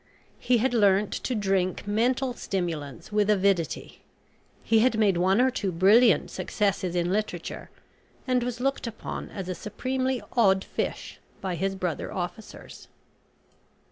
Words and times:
He 0.39 0.57
had 0.57 0.73
learnt 0.73 1.11
to 1.13 1.35
drink 1.35 1.85
mental 1.85 2.33
stimulants 2.33 3.11
with 3.11 3.29
avidity. 3.29 4.01
He 4.63 4.79
had 4.79 4.97
made 4.97 5.15
one 5.17 5.39
or 5.39 5.51
two 5.51 5.71
brilliant 5.71 6.31
successes 6.31 6.95
in 6.95 7.11
literature, 7.13 7.69
and 8.27 8.41
was 8.41 8.59
looked 8.59 8.87
upon 8.87 9.29
as 9.29 9.47
a 9.47 9.53
supremely 9.53 10.19
"odd 10.33 10.63
fish," 10.63 11.19
by 11.39 11.53
his 11.53 11.75
brother 11.75 12.11
officers. 12.11 12.87